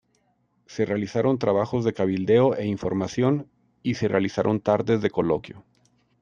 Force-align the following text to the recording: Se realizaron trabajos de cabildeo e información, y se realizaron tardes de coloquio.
Se 0.65 0.83
realizaron 0.83 1.37
trabajos 1.37 1.85
de 1.85 1.93
cabildeo 1.93 2.55
e 2.55 2.65
información, 2.65 3.47
y 3.83 3.93
se 3.93 4.07
realizaron 4.07 4.59
tardes 4.59 4.99
de 5.03 5.11
coloquio. 5.11 5.63